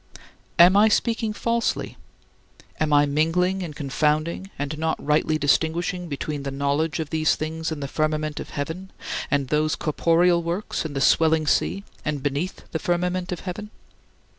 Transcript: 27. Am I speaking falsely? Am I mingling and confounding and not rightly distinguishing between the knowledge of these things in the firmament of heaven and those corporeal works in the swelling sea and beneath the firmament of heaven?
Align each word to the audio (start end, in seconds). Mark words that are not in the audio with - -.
27. 0.57 0.65
Am 0.65 0.77
I 0.77 0.87
speaking 0.87 1.31
falsely? 1.31 1.95
Am 2.79 2.91
I 2.91 3.05
mingling 3.05 3.61
and 3.61 3.75
confounding 3.75 4.49
and 4.57 4.75
not 4.79 4.97
rightly 4.97 5.37
distinguishing 5.37 6.07
between 6.07 6.41
the 6.41 6.49
knowledge 6.49 6.99
of 6.99 7.11
these 7.11 7.35
things 7.35 7.71
in 7.71 7.81
the 7.81 7.87
firmament 7.87 8.39
of 8.39 8.49
heaven 8.49 8.89
and 9.29 9.49
those 9.49 9.75
corporeal 9.75 10.41
works 10.41 10.85
in 10.85 10.93
the 10.93 11.01
swelling 11.01 11.45
sea 11.45 11.83
and 12.03 12.23
beneath 12.23 12.63
the 12.71 12.79
firmament 12.79 13.31
of 13.31 13.41
heaven? 13.41 13.69